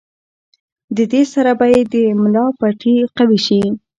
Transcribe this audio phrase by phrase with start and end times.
[0.97, 3.61] د دې سره به ئې د ملا پټې قوي شي